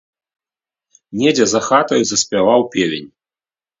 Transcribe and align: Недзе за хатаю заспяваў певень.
Недзе 1.21 1.45
за 1.51 1.61
хатаю 1.67 2.03
заспяваў 2.13 2.61
певень. 2.77 3.09